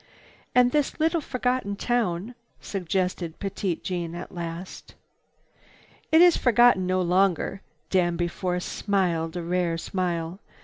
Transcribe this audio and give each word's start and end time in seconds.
"And 0.55 0.71
this 0.71 0.99
little 0.99 1.21
forgotten 1.21 1.75
town?" 1.75 2.33
suggested 2.59 3.37
Petite 3.37 3.83
Jeanne 3.83 4.15
at 4.15 4.31
last. 4.33 4.95
"It 6.11 6.23
is 6.23 6.35
forgotten 6.37 6.87
no 6.87 7.03
longer." 7.03 7.61
Danby 7.91 8.27
Force 8.27 8.65
smiled 8.65 9.37
a 9.37 9.43
rare 9.43 9.77
smile. 9.77 10.39